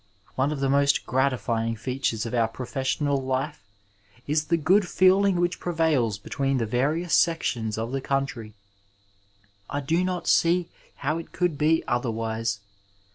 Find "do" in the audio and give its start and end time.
9.79-10.03